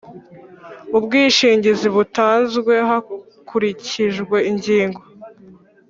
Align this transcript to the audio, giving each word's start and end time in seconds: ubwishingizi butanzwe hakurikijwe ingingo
ubwishingizi 0.97 1.87
butanzwe 1.95 2.73
hakurikijwe 2.89 4.37
ingingo 4.49 5.01